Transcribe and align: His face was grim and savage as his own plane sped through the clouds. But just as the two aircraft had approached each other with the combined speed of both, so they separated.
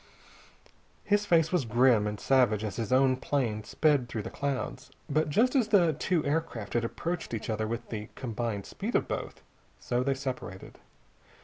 His 1.03 1.27
face 1.27 1.51
was 1.51 1.63
grim 1.63 2.07
and 2.07 2.19
savage 2.19 2.63
as 2.63 2.77
his 2.77 2.91
own 2.91 3.17
plane 3.17 3.63
sped 3.63 4.09
through 4.09 4.23
the 4.23 4.31
clouds. 4.31 4.89
But 5.07 5.29
just 5.29 5.55
as 5.55 5.67
the 5.67 5.93
two 5.93 6.25
aircraft 6.25 6.73
had 6.73 6.83
approached 6.83 7.35
each 7.35 7.51
other 7.51 7.67
with 7.67 7.89
the 7.89 8.09
combined 8.15 8.65
speed 8.65 8.95
of 8.95 9.07
both, 9.07 9.43
so 9.79 10.01
they 10.01 10.15
separated. 10.15 10.79